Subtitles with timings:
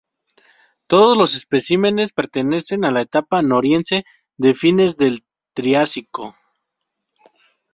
[0.87, 4.03] Todos los especímenes pertenecen a la etapa Noriense
[4.35, 6.35] de fines del Triásico.